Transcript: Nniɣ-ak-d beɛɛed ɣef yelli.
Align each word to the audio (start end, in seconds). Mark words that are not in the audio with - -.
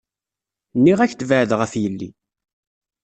Nniɣ-ak-d 0.77 1.25
beɛɛed 1.29 1.51
ɣef 1.59 1.73
yelli. 1.81 2.09